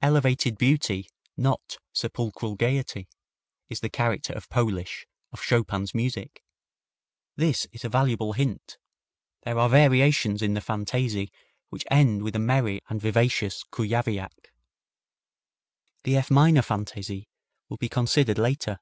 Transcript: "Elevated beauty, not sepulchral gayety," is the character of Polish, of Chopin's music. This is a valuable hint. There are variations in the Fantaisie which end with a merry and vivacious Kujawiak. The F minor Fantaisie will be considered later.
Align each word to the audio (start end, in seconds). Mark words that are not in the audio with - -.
"Elevated 0.00 0.56
beauty, 0.56 1.08
not 1.36 1.78
sepulchral 1.92 2.54
gayety," 2.54 3.08
is 3.68 3.80
the 3.80 3.88
character 3.90 4.32
of 4.32 4.48
Polish, 4.48 5.04
of 5.32 5.42
Chopin's 5.42 5.92
music. 5.92 6.44
This 7.34 7.66
is 7.72 7.84
a 7.84 7.88
valuable 7.88 8.34
hint. 8.34 8.78
There 9.42 9.58
are 9.58 9.68
variations 9.68 10.42
in 10.42 10.54
the 10.54 10.60
Fantaisie 10.60 11.32
which 11.70 11.84
end 11.90 12.22
with 12.22 12.36
a 12.36 12.38
merry 12.38 12.82
and 12.88 13.00
vivacious 13.00 13.64
Kujawiak. 13.72 14.52
The 16.04 16.18
F 16.18 16.30
minor 16.30 16.62
Fantaisie 16.62 17.26
will 17.68 17.76
be 17.76 17.88
considered 17.88 18.38
later. 18.38 18.78